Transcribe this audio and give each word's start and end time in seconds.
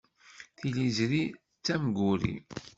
Tiliẓri 0.57 1.23
d 1.31 1.35
tamguri. 1.65 2.35